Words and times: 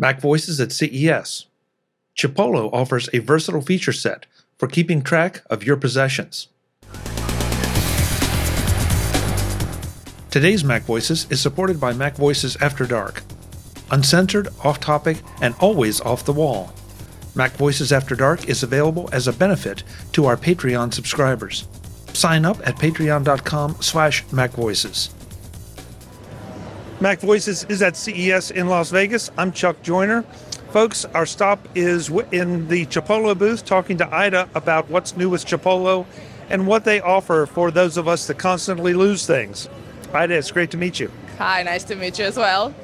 Mac 0.00 0.18
Voices 0.18 0.58
at 0.62 0.72
CES. 0.72 1.44
Chipolo 2.16 2.72
offers 2.72 3.10
a 3.12 3.18
versatile 3.18 3.60
feature 3.60 3.92
set 3.92 4.24
for 4.56 4.66
keeping 4.66 5.02
track 5.02 5.42
of 5.50 5.62
your 5.62 5.76
possessions. 5.76 6.48
Today's 10.30 10.64
Mac 10.64 10.84
Voices 10.84 11.26
is 11.28 11.38
supported 11.42 11.78
by 11.78 11.92
Mac 11.92 12.16
Voices 12.16 12.56
After 12.62 12.86
Dark. 12.86 13.22
Uncensored, 13.90 14.48
off 14.64 14.80
topic, 14.80 15.18
and 15.42 15.54
always 15.60 16.00
off 16.00 16.24
the 16.24 16.32
wall. 16.32 16.72
Mac 17.34 17.50
Voices 17.52 17.92
After 17.92 18.14
Dark 18.14 18.48
is 18.48 18.62
available 18.62 19.10
as 19.12 19.28
a 19.28 19.34
benefit 19.34 19.82
to 20.12 20.24
our 20.24 20.36
Patreon 20.38 20.94
subscribers. 20.94 21.68
Sign 22.14 22.46
up 22.46 22.66
at 22.66 22.76
patreon.com 22.76 23.76
slash 23.82 24.24
macvoices. 24.28 25.10
Mac 27.02 27.20
Voices 27.20 27.64
is 27.70 27.80
at 27.80 27.96
CES 27.96 28.50
in 28.50 28.68
Las 28.68 28.90
Vegas. 28.90 29.30
I'm 29.38 29.52
Chuck 29.52 29.82
Joiner. 29.82 30.20
Folks, 30.70 31.06
our 31.06 31.24
stop 31.24 31.66
is 31.74 32.10
in 32.30 32.68
the 32.68 32.84
Chipolo 32.84 33.36
booth 33.36 33.64
talking 33.64 33.96
to 33.96 34.14
Ida 34.14 34.50
about 34.54 34.90
what's 34.90 35.16
new 35.16 35.30
with 35.30 35.46
Chipolo 35.46 36.04
and 36.50 36.66
what 36.66 36.84
they 36.84 37.00
offer 37.00 37.46
for 37.46 37.70
those 37.70 37.96
of 37.96 38.06
us 38.06 38.26
that 38.26 38.36
constantly 38.36 38.92
lose 38.92 39.26
things. 39.26 39.66
Ida, 40.12 40.34
it's 40.34 40.50
great 40.50 40.70
to 40.72 40.76
meet 40.76 41.00
you. 41.00 41.10
Hi, 41.38 41.62
nice 41.62 41.84
to 41.84 41.96
meet 41.96 42.18
you 42.18 42.26
as 42.26 42.36
well. 42.36 42.74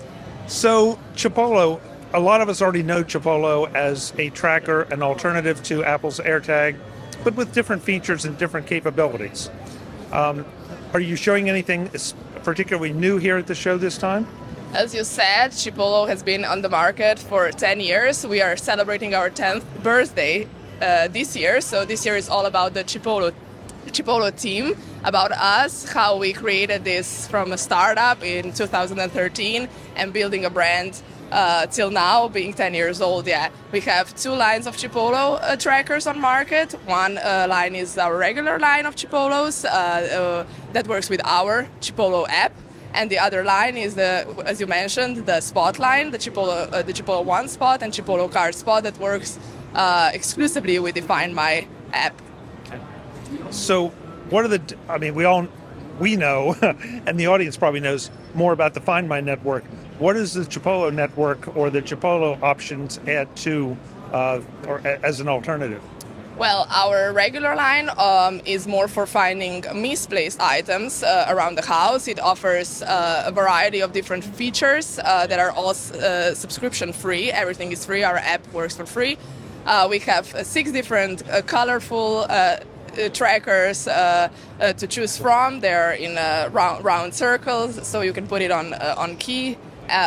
So, 0.47 0.99
Chipolo, 1.15 1.79
a 2.15 2.21
lot 2.21 2.41
of 2.41 2.49
us 2.49 2.63
already 2.63 2.83
know 2.83 3.05
Chipolo 3.05 3.71
as 3.75 4.15
a 4.17 4.31
tracker, 4.31 4.83
an 4.85 5.03
alternative 5.03 5.63
to 5.65 5.85
Apple's 5.85 6.21
AirTag, 6.21 6.79
but 7.23 7.35
with 7.37 7.53
different 7.53 7.83
features 7.83 8.25
and 8.25 8.39
different 8.39 8.67
capabilities. 8.67 9.51
Um, 10.11 10.47
are 10.97 11.01
you 11.01 11.15
showing 11.15 11.51
anything 11.51 11.91
particularly 12.43 12.91
new 12.91 13.19
here 13.19 13.37
at 13.37 13.47
the 13.47 13.55
show 13.55 13.77
this 13.77 13.99
time? 13.99 14.27
As 14.73 14.95
you 14.95 15.05
said, 15.05 15.51
Chipolo 15.51 16.09
has 16.09 16.23
been 16.23 16.43
on 16.43 16.63
the 16.63 16.71
market 16.71 17.19
for 17.19 17.51
10 17.51 17.81
years. 17.81 18.27
We 18.27 18.41
are 18.41 18.57
celebrating 18.57 19.15
our 19.15 19.29
10th 19.29 19.65
birthday 19.83 20.49
uh, 20.81 21.09
this 21.09 21.37
year, 21.37 21.61
so 21.61 21.85
this 21.85 22.07
year 22.07 22.17
is 22.17 22.31
all 22.31 22.47
about 22.47 22.73
the 22.73 22.83
Chipolo 22.83 23.35
Chipolo 23.89 24.31
team 24.31 24.75
about 25.07 25.31
us, 25.31 25.91
how 25.93 26.17
we 26.17 26.33
created 26.33 26.85
this 26.85 27.29
from 27.29 27.53
a 27.53 27.59
startup 27.59 28.23
in 28.25 28.53
2013 28.53 29.69
and 29.95 30.13
building 30.13 30.45
a 30.45 30.51
brand 30.51 31.01
uh, 31.31 31.67
till 31.67 31.91
now, 31.91 32.29
being 32.29 32.53
10 32.53 32.75
years 32.75 33.01
old. 33.01 33.27
Yeah, 33.27 33.51
we 33.73 33.81
have 33.81 34.15
two 34.17 34.33
lines 34.33 34.67
of 34.67 34.77
Chipolo 34.77 35.39
uh, 35.41 35.57
trackers 35.57 36.07
on 36.09 36.21
market. 36.21 36.73
One 36.87 37.19
uh, 37.19 37.47
line 37.49 37.77
is 37.77 37.97
our 37.99 38.17
regular 38.17 38.59
line 38.59 38.85
of 38.85 38.97
Chipolos 38.97 39.65
uh, 39.65 39.69
uh, 39.69 40.47
that 40.73 40.89
works 40.89 41.09
with 41.09 41.21
our 41.25 41.69
Chipolo 41.81 42.27
app. 42.29 42.53
And 42.93 43.11
the 43.11 43.19
other 43.19 43.45
line 43.45 43.77
is 43.77 43.95
the, 43.95 44.27
as 44.45 44.61
you 44.61 44.67
mentioned, 44.67 45.27
the 45.27 45.41
Spot 45.41 45.79
line, 45.79 46.11
the 46.11 46.19
Chipolo, 46.19 46.73
uh, 46.73 46.83
the 46.83 46.93
Chipolo 46.93 47.25
One 47.25 47.47
Spot 47.47 47.83
and 47.83 47.93
Chipolo 47.93 48.31
Card 48.31 48.55
Spot 48.55 48.83
that 48.83 48.99
works 48.99 49.39
exclusively 50.15 50.79
with 50.79 50.95
the 50.95 51.03
Find 51.03 51.35
My 51.35 51.67
app. 51.93 52.21
So, 53.51 53.93
what 54.31 54.45
are 54.45 54.49
the? 54.49 54.77
I 54.89 54.99
mean, 54.99 55.15
we 55.15 55.25
all 55.25 55.49
we 55.99 56.17
know, 56.17 56.55
and 57.07 57.19
the 57.19 57.27
audience 57.27 57.57
probably 57.57 57.81
knows 57.81 58.11
more 58.35 58.53
about 58.53 58.75
the 58.75 58.81
Find 58.81 59.09
My 59.09 59.21
network. 59.21 59.65
What 59.99 60.15
does 60.15 60.35
the 60.35 60.43
Chipolo 60.43 60.93
network 60.93 61.57
or 61.57 61.71
the 61.71 61.81
Chipolo 61.81 62.41
options 62.43 62.99
add 63.07 63.35
to, 63.37 63.77
uh, 64.13 64.41
or 64.67 64.81
as 64.87 65.21
an 65.21 65.29
alternative? 65.29 65.83
Well, 66.37 66.67
our 66.69 67.15
regular 67.15 67.57
line 67.57 67.89
um, 67.97 68.43
is 68.45 68.69
more 68.69 68.89
for 68.89 69.07
finding 69.07 69.65
misplaced 69.75 70.39
items 70.39 71.03
uh, 71.03 71.25
around 71.31 71.55
the 71.55 71.65
house. 71.65 72.09
It 72.09 72.21
offers 72.21 72.83
uh, 72.83 73.23
a 73.25 73.33
variety 73.33 73.81
of 73.81 73.95
different 73.95 74.23
features 74.23 74.99
uh, 75.03 75.27
that 75.29 75.39
are 75.39 75.51
all 75.53 75.71
uh, 75.71 76.35
subscription 76.35 76.93
free. 76.93 77.33
Everything 77.33 77.73
is 77.73 77.87
free. 77.87 78.03
Our 78.03 78.19
app 78.19 78.47
works 78.53 78.77
for 78.77 78.85
free. 78.85 79.17
Uh, 79.65 79.87
we 79.89 79.99
have 80.01 80.27
six 80.47 80.71
different 80.73 81.23
colorful 81.47 82.27
uh, 82.29 82.59
trackers 83.13 83.89
uh, 83.89 84.29
uh, 84.61 84.73
to 84.75 84.87
choose 84.87 85.17
from. 85.17 85.61
They're 85.61 85.93
in 85.93 86.17
round, 86.53 86.85
round 86.85 87.15
circles, 87.15 87.87
so 87.87 88.01
you 88.01 88.13
can 88.13 88.27
put 88.27 88.43
it 88.43 88.51
on 88.51 88.75
on 88.75 89.17
key. 89.17 89.57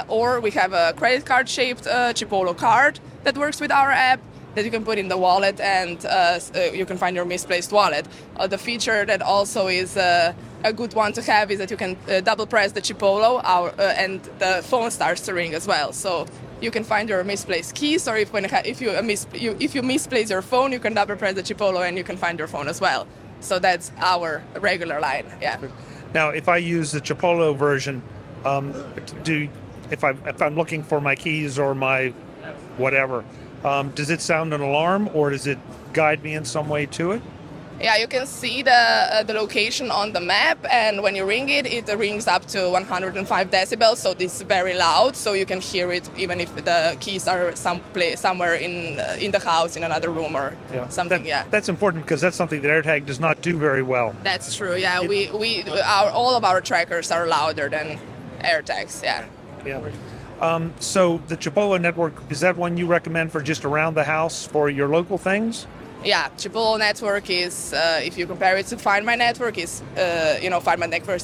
or 0.07 0.39
we 0.41 0.51
have 0.51 0.73
a 0.73 0.93
credit 0.97 1.25
card 1.25 1.47
shaped 1.47 1.83
Chipolo 2.17 2.53
card 2.53 2.99
that 3.23 3.37
works 3.37 3.61
with 3.61 3.71
our 3.71 3.91
app 3.91 4.19
that 4.55 4.65
you 4.65 4.71
can 4.71 4.83
put 4.83 4.97
in 4.97 5.07
the 5.07 5.17
wallet 5.17 5.59
and 5.59 6.05
uh, 6.05 6.39
you 6.73 6.85
can 6.85 6.97
find 6.97 7.15
your 7.15 7.25
misplaced 7.25 7.71
wallet. 7.71 8.05
Uh, 8.35 8.47
the 8.47 8.57
feature 8.57 9.05
that 9.05 9.21
also 9.21 9.67
is 9.67 9.95
uh, 9.95 10.33
a 10.63 10.73
good 10.73 10.93
one 10.93 11.13
to 11.13 11.21
have 11.21 11.51
is 11.51 11.59
that 11.59 11.71
you 11.71 11.77
can 11.77 11.95
double 12.23 12.45
press 12.45 12.71
the 12.71 12.81
Chipolo 12.81 13.41
and 13.77 14.21
the 14.39 14.61
phone 14.63 14.91
starts 14.91 15.21
to 15.21 15.33
ring 15.33 15.53
as 15.53 15.67
well. 15.67 15.93
So 15.93 16.25
you 16.61 16.71
can 16.71 16.83
find 16.83 17.09
your 17.09 17.23
misplaced 17.23 17.75
keys, 17.75 18.07
or 18.07 18.17
if 18.17 18.33
when 18.33 18.45
if 18.45 18.81
you, 18.81 19.01
mis- 19.01 19.27
you 19.33 19.55
if 19.59 19.75
you 19.75 19.81
misplace 19.81 20.29
your 20.29 20.41
phone, 20.41 20.71
you 20.71 20.79
can 20.79 20.93
double 20.93 21.15
press 21.15 21.35
the 21.35 21.43
Chipolo 21.43 21.87
and 21.87 21.97
you 21.97 22.03
can 22.03 22.17
find 22.17 22.37
your 22.37 22.47
phone 22.47 22.67
as 22.67 22.81
well. 22.81 23.07
So 23.39 23.59
that's 23.59 23.91
our 23.97 24.43
regular 24.59 24.99
line. 24.99 25.25
Yeah. 25.41 25.59
Now, 26.13 26.29
if 26.29 26.49
I 26.49 26.57
use 26.57 26.91
the 26.91 26.99
Chipolo 26.99 27.55
version, 27.55 28.01
um, 28.45 28.73
do 29.23 29.47
if 29.91 30.03
I 30.03 30.11
if 30.25 30.41
I'm 30.41 30.55
looking 30.55 30.83
for 30.83 30.99
my 30.99 31.15
keys 31.15 31.57
or 31.57 31.73
my 31.75 32.09
whatever, 32.77 33.23
um, 33.63 33.91
does 33.91 34.09
it 34.09 34.21
sound 34.21 34.53
an 34.53 34.61
alarm 34.61 35.09
or 35.13 35.29
does 35.29 35.47
it 35.47 35.57
guide 35.93 36.23
me 36.23 36.33
in 36.33 36.45
some 36.45 36.69
way 36.69 36.85
to 36.87 37.11
it? 37.11 37.21
Yeah, 37.81 37.95
you 37.95 38.07
can 38.07 38.25
see 38.25 38.61
the 38.61 38.71
uh, 38.71 39.23
the 39.23 39.33
location 39.33 39.89
on 39.89 40.11
the 40.11 40.19
map, 40.19 40.57
and 40.69 41.01
when 41.01 41.15
you 41.15 41.25
ring 41.25 41.47
it, 41.47 41.65
it 41.65 41.87
rings 41.97 42.27
up 42.27 42.45
to 42.47 42.69
105 42.69 43.49
decibels, 43.49 43.97
so 43.97 44.13
it's 44.19 44.41
very 44.41 44.73
loud. 44.73 45.15
So 45.15 45.31
you 45.31 45.45
can 45.45 45.61
hear 45.61 45.89
it 45.93 46.09
even 46.17 46.41
if 46.41 46.53
the 46.55 46.97
keys 46.99 47.25
are 47.27 47.55
some 47.55 47.79
place, 47.93 48.19
somewhere 48.19 48.55
in 48.55 48.99
uh, 48.99 49.15
in 49.19 49.31
the 49.31 49.39
house, 49.39 49.77
in 49.77 49.83
another 49.83 50.09
room 50.09 50.35
or 50.35 50.57
yeah. 50.73 50.89
something. 50.89 51.23
That, 51.23 51.27
yeah, 51.27 51.45
that's 51.49 51.69
important 51.69 52.03
because 52.03 52.19
that's 52.19 52.35
something 52.35 52.61
that 52.61 52.67
AirTag 52.67 53.05
does 53.05 53.19
not 53.19 53.41
do 53.41 53.57
very 53.57 53.83
well. 53.83 54.13
That's 54.23 54.53
true. 54.55 54.75
Yeah, 54.75 55.01
it, 55.01 55.09
we 55.09 55.31
we 55.31 55.63
our 55.79 56.11
all 56.11 56.35
of 56.35 56.43
our 56.43 56.59
trackers 56.59 57.11
are 57.11 57.27
louder 57.27 57.69
than 57.69 57.97
AirTags. 58.41 59.03
Yeah. 59.03 59.25
Yeah. 59.65 59.81
Um, 60.41 60.73
so 60.79 61.21
the 61.27 61.37
Chipolo 61.37 61.79
network 61.79 62.13
is 62.29 62.41
that 62.41 62.57
one 62.57 62.77
you 62.77 62.87
recommend 62.87 63.31
for 63.31 63.41
just 63.41 63.63
around 63.65 63.95
the 63.95 64.03
house 64.03 64.45
for 64.45 64.69
your 64.69 64.87
local 64.87 65.17
things? 65.17 65.67
Yeah, 66.03 66.29
Chipolo 66.37 66.79
network 66.79 67.29
is, 67.29 67.73
uh, 67.73 67.99
if 68.03 68.17
you 68.17 68.25
compare 68.25 68.57
it 68.57 68.67
to 68.67 68.77
Find 68.77 69.05
My 69.05 69.15
network, 69.15 69.57
is 69.57 69.81
uh, 69.97 70.37
you 70.41 70.49
know 70.49 70.59
Find 70.59 70.79
My 70.79 70.85
network 70.85 71.21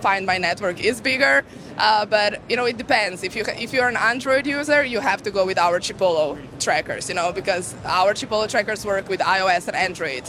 Find 0.00 0.24
My 0.24 0.38
network 0.38 0.82
is 0.82 1.00
bigger, 1.00 1.44
uh, 1.78 2.06
but 2.06 2.40
you 2.48 2.56
know 2.56 2.64
it 2.64 2.76
depends. 2.76 3.24
If 3.24 3.34
you 3.34 3.44
if 3.46 3.72
you're 3.72 3.88
an 3.88 3.96
Android 3.96 4.46
user, 4.46 4.84
you 4.84 5.00
have 5.00 5.22
to 5.22 5.30
go 5.30 5.44
with 5.44 5.58
our 5.58 5.80
Chipolo 5.80 6.38
trackers, 6.60 7.08
you 7.08 7.14
know, 7.14 7.32
because 7.32 7.74
our 7.84 8.14
Chipolo 8.14 8.48
trackers 8.48 8.84
work 8.84 9.08
with 9.08 9.20
iOS 9.20 9.66
and 9.66 9.76
Android. 9.76 10.22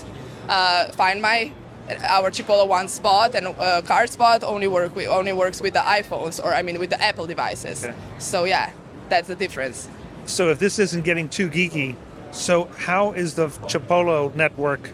Uh, 0.50 0.88
Find 0.94 1.22
My 1.22 1.52
our 2.08 2.32
Chipolo 2.32 2.68
One 2.68 2.88
Spot 2.88 3.36
and 3.36 3.48
uh, 3.48 3.82
Card 3.84 4.10
Spot 4.10 4.44
only 4.44 4.68
work 4.68 4.96
with, 4.96 5.08
only 5.08 5.34
works 5.34 5.62
with 5.62 5.74
the 5.74 5.80
iPhones 5.80 6.44
or 6.44 6.54
I 6.56 6.64
mean 6.64 6.80
with 6.80 6.90
the 6.90 7.02
Apple 7.02 7.28
devices. 7.28 7.86
Okay. 7.86 7.96
So 8.18 8.46
yeah, 8.46 8.72
that's 9.10 9.28
the 9.28 9.36
difference. 9.36 9.88
So 10.26 10.50
if 10.50 10.58
this 10.58 10.80
isn't 10.80 11.06
getting 11.06 11.30
too 11.30 11.50
geeky, 11.50 11.96
so, 12.36 12.66
how 12.78 13.14
is 13.14 13.36
the 13.36 13.48
Chipolo 13.48 14.34
network? 14.36 14.90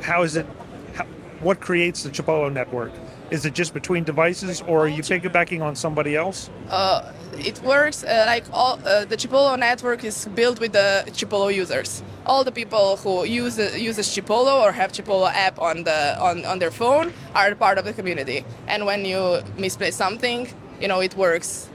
How 0.00 0.22
is 0.22 0.36
it? 0.36 0.46
How, 0.94 1.04
what 1.40 1.60
creates 1.60 2.02
the 2.02 2.10
Chipolo 2.10 2.50
network? 2.50 2.92
Is 3.30 3.44
it 3.44 3.54
just 3.54 3.74
between 3.74 4.04
devices, 4.04 4.62
or 4.62 4.84
are 4.84 4.88
you 4.88 5.02
piggybacking 5.02 5.62
on 5.62 5.76
somebody 5.76 6.16
else? 6.16 6.50
Uh, 6.70 7.12
it 7.38 7.62
works 7.62 8.04
uh, 8.04 8.24
like 8.26 8.44
all 8.52 8.78
uh, 8.86 9.04
the 9.04 9.16
Chipolo 9.16 9.58
network 9.58 10.02
is 10.02 10.26
built 10.34 10.60
with 10.60 10.72
the 10.72 11.04
Chipolo 11.08 11.54
users. 11.54 12.02
All 12.24 12.42
the 12.42 12.52
people 12.52 12.96
who 12.96 13.24
use 13.24 13.58
uses 13.58 14.08
Chipolo 14.08 14.62
or 14.62 14.72
have 14.72 14.92
Chipolo 14.92 15.30
app 15.30 15.58
on 15.60 15.84
the 15.84 16.18
on, 16.18 16.44
on 16.46 16.58
their 16.58 16.70
phone 16.70 17.12
are 17.34 17.54
part 17.54 17.76
of 17.76 17.84
the 17.84 17.92
community. 17.92 18.44
And 18.66 18.86
when 18.86 19.04
you 19.04 19.42
misplace 19.58 19.96
something, 19.96 20.48
you 20.80 20.88
know 20.88 21.00
it 21.00 21.14
works 21.16 21.68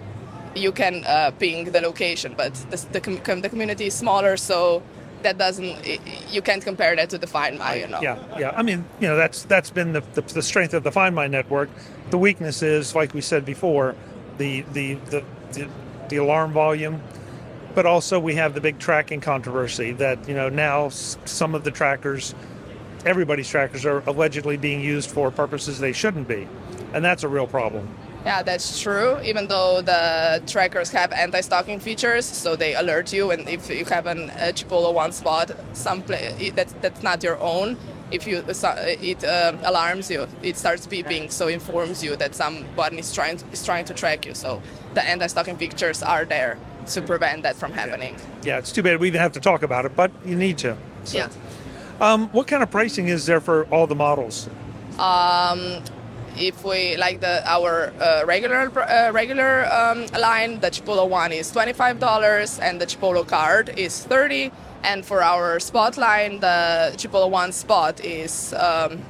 you 0.58 0.72
can 0.72 1.04
uh, 1.06 1.32
ping 1.40 1.72
the 1.72 1.82
location, 1.82 2.34
but 2.36 2.54
the, 2.72 2.78
the, 2.92 3.02
com- 3.02 3.42
the, 3.42 3.50
community 3.50 3.88
is 3.88 3.94
smaller, 3.94 4.38
so 4.38 4.84
that 5.24 5.38
doesn't 5.38 5.76
you 6.32 6.42
can't 6.42 6.64
compare 6.64 6.96
that 6.96 7.10
to 7.10 7.18
the 7.18 7.28
Find 7.28 7.58
My. 7.58 7.76
You 7.76 7.88
know. 7.88 8.02
Yeah, 8.02 8.18
yeah. 8.38 8.52
I 8.56 8.64
mean, 8.64 8.86
you 9.00 9.08
know, 9.08 9.16
that's 9.16 9.44
that's 9.44 9.70
been 9.70 9.94
the, 9.94 10.02
the, 10.14 10.22
the 10.22 10.42
strength 10.42 10.74
of 10.74 10.84
the 10.84 10.92
Find 10.92 11.16
My 11.16 11.28
network. 11.28 11.70
The 12.10 12.18
weakness 12.18 12.62
is, 12.62 12.96
like 12.96 13.14
we 13.14 13.22
said 13.22 13.46
before, 13.46 13.96
the 14.38 14.62
the 14.74 14.96
the, 14.96 15.24
the, 15.54 15.70
the 16.10 16.16
alarm 16.18 16.54
volume. 16.54 17.02
But 17.76 17.86
also, 17.86 18.20
we 18.20 18.34
have 18.36 18.56
the 18.56 18.62
big 18.62 18.80
tracking 18.80 19.22
controversy 19.22 19.92
that 19.94 20.28
you 20.28 20.34
know 20.34 20.50
now 20.50 20.90
some 20.90 21.54
of 21.54 21.64
the 21.64 21.72
trackers, 21.72 22.34
everybody's 23.06 23.50
trackers, 23.50 23.86
are 23.86 24.00
allegedly 24.08 24.58
being 24.58 24.82
used 24.82 25.12
for 25.12 25.30
purposes 25.30 25.80
they 25.80 25.94
shouldn't 25.94 26.28
be, 26.28 26.48
and 26.94 27.06
that's 27.06 27.24
a 27.24 27.28
real 27.28 27.48
problem. 27.48 27.88
Yeah, 28.28 28.44
that's 28.44 28.82
true. 28.82 29.18
Even 29.24 29.48
though 29.48 29.82
the 29.82 30.42
trackers 30.48 30.90
have 30.92 31.14
anti-stalking 31.14 31.80
features, 31.80 32.26
so 32.26 32.58
they 32.58 32.76
alert 32.76 33.14
you, 33.14 33.32
and 33.32 33.48
if 33.48 33.70
you 33.70 33.86
have 33.86 34.06
an 34.06 34.30
a 34.48 34.52
Chipolo 34.52 34.94
one 34.94 35.14
spot, 35.14 35.52
some 35.74 36.02
play, 36.02 36.52
that's 36.58 36.74
that's 36.82 37.02
not 37.02 37.24
your 37.24 37.38
own. 37.40 37.78
If 38.12 38.28
you 38.28 38.44
it 38.48 39.24
uh, 39.24 39.54
alarms 39.64 40.12
you, 40.12 40.28
it 40.44 40.58
starts 40.58 40.88
beeping, 40.88 41.32
so 41.32 41.48
informs 41.48 42.04
you 42.04 42.16
that 42.18 42.36
someone 42.36 43.00
is 43.00 43.14
trying 43.14 43.40
is 43.54 43.64
trying 43.66 43.86
to 43.86 43.94
track 43.94 44.26
you. 44.26 44.34
So 44.36 44.62
the 44.94 45.04
anti-stalking 45.14 45.58
features 45.58 46.04
are 46.04 46.26
there. 46.26 46.58
to 46.96 47.02
prevent 47.02 47.44
that 47.44 47.56
from 47.58 47.72
happening. 47.74 48.16
Yeah, 48.44 48.60
it's 48.60 48.72
too 48.72 48.82
bad 48.82 49.00
we 49.02 49.08
even 49.10 49.20
have 49.20 49.34
to 49.34 49.42
talk 49.42 49.62
about 49.64 49.86
it, 49.86 49.92
but 49.96 50.10
you 50.26 50.38
need 50.38 50.58
to. 50.60 50.76
So, 51.04 51.18
Yeah. 51.18 51.30
Um, 52.00 52.30
what 52.32 52.48
kind 52.48 52.64
of 52.64 52.70
pricing 52.72 53.10
is 53.10 53.26
there 53.26 53.42
for 53.42 53.66
all 53.74 53.88
the 53.88 53.96
models? 53.96 54.48
If 56.38 56.64
we 56.64 56.96
like 56.98 57.20
the 57.20 57.42
our 57.50 57.92
uh, 58.00 58.24
regular 58.26 58.70
uh, 58.80 59.12
regular 59.12 59.66
um, 59.72 60.06
line, 60.20 60.60
the 60.60 60.70
Chipolo 60.70 61.08
one 61.10 61.32
is 61.32 61.52
twenty 61.52 61.74
five 61.74 62.00
dollars, 62.00 62.60
and 62.60 62.80
the 62.80 62.86
Chipolo 62.86 63.28
card 63.28 63.70
is 63.78 64.04
thirty. 64.04 64.52
And 64.84 65.04
for 65.06 65.24
our 65.24 65.60
spot 65.60 65.98
line, 65.98 66.40
the 66.40 66.94
Chipolo 66.98 67.30
one 67.30 67.52
spot 67.52 68.00
is 68.06 68.54
um, 68.54 69.02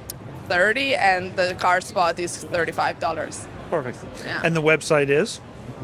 thirty, 0.48 0.96
and 0.96 1.36
the 1.36 1.56
card 1.60 1.84
spot 1.84 2.18
is 2.20 2.46
thirty 2.46 2.72
five 2.72 3.00
dollars. 3.00 3.46
Perfect. 3.70 3.98
Yeah. 4.26 4.42
And 4.46 4.56
the 4.56 4.62
website 4.62 5.10
is? 5.10 5.42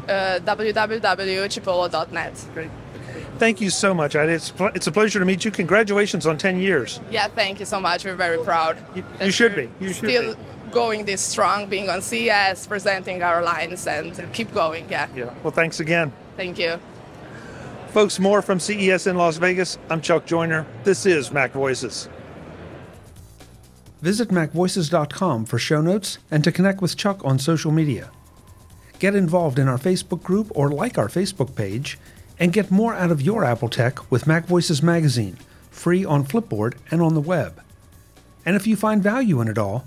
Uh, 0.08 0.38
www.chipolo.net. 0.44 2.46
Great. 2.54 2.70
Thank 3.38 3.60
you 3.60 3.70
so 3.70 3.94
much. 3.94 4.16
I- 4.16 4.24
It's, 4.26 4.52
it's 4.74 4.86
a 4.86 4.92
pleasure 4.92 5.18
to 5.18 5.24
meet 5.24 5.44
you. 5.44 5.50
Congratulations 5.50 6.26
on 6.26 6.38
10 6.38 6.58
years. 6.60 7.00
Yeah, 7.10 7.26
thank 7.28 7.58
you 7.60 7.66
so 7.66 7.80
much. 7.80 8.04
We're 8.04 8.14
very 8.16 8.38
proud. 8.38 8.76
You- 8.94 9.04
you 9.20 9.30
should 9.30 9.54
be. 9.56 9.68
You 9.80 9.88
should 9.92 10.08
still 10.08 10.34
be. 10.34 10.40
Going 10.74 11.04
this 11.04 11.20
strong, 11.20 11.68
being 11.68 11.88
on 11.88 12.02
CES, 12.02 12.66
presenting 12.66 13.22
our 13.22 13.44
lines, 13.44 13.86
and 13.86 14.12
keep 14.32 14.52
going. 14.52 14.86
Yeah. 14.90 15.06
Yeah. 15.14 15.32
Well, 15.44 15.52
thanks 15.52 15.78
again. 15.78 16.12
Thank 16.36 16.58
you. 16.58 16.80
Folks, 17.90 18.18
more 18.18 18.42
from 18.42 18.58
CES 18.58 19.06
in 19.06 19.16
Las 19.16 19.36
Vegas. 19.36 19.78
I'm 19.88 20.00
Chuck 20.00 20.26
Joiner. 20.26 20.66
This 20.82 21.06
is 21.06 21.30
Mac 21.30 21.52
Voices. 21.52 22.08
Visit 24.02 24.30
MacVoices.com 24.30 25.44
for 25.44 25.60
show 25.60 25.80
notes 25.80 26.18
and 26.28 26.42
to 26.42 26.50
connect 26.50 26.82
with 26.82 26.96
Chuck 26.96 27.24
on 27.24 27.38
social 27.38 27.70
media. 27.70 28.10
Get 28.98 29.14
involved 29.14 29.60
in 29.60 29.68
our 29.68 29.78
Facebook 29.78 30.24
group 30.24 30.50
or 30.56 30.70
like 30.70 30.98
our 30.98 31.08
Facebook 31.08 31.54
page 31.54 31.98
and 32.40 32.52
get 32.52 32.72
more 32.72 32.94
out 32.94 33.12
of 33.12 33.22
your 33.22 33.44
Apple 33.44 33.68
tech 33.68 34.10
with 34.10 34.26
Mac 34.26 34.46
Voices 34.46 34.82
magazine, 34.82 35.38
free 35.70 36.04
on 36.04 36.24
Flipboard 36.24 36.74
and 36.90 37.00
on 37.00 37.14
the 37.14 37.20
web. 37.20 37.62
And 38.44 38.56
if 38.56 38.66
you 38.66 38.74
find 38.74 39.02
value 39.02 39.40
in 39.40 39.46
it 39.46 39.56
all, 39.56 39.86